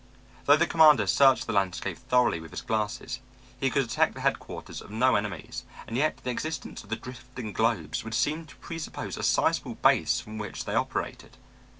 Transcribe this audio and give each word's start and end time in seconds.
Though 0.45 0.57
the 0.57 0.65
commander 0.65 1.05
searched 1.05 1.45
the 1.45 1.53
landscape 1.53 1.95
thoroughly 1.99 2.39
with 2.39 2.49
his 2.49 2.63
glasses, 2.63 3.19
he 3.59 3.69
could 3.69 3.87
detect 3.87 4.15
the 4.15 4.21
headquarters 4.21 4.81
of 4.81 4.89
no 4.89 5.13
enemies; 5.15 5.63
and 5.85 5.95
yet 5.95 6.17
the 6.23 6.31
existence 6.31 6.83
of 6.83 6.89
the 6.89 6.95
drifting 6.95 7.53
globes 7.53 8.03
would 8.03 8.15
seem 8.15 8.47
to 8.47 8.55
presuppose 8.55 9.15
a 9.15 9.21
sizable 9.21 9.75
base 9.75 10.19
from 10.19 10.39
which 10.39 10.65
they 10.65 10.73
operated. 10.73 11.37